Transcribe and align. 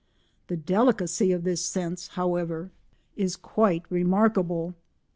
The 0.47 0.57
delicacy 0.57 1.31
of 1.31 1.43
this 1.43 1.63
sense, 1.63 2.07
however, 2.17 2.71
is 3.15 3.35
quite 3.35 3.83
remarkable. 3.91 4.73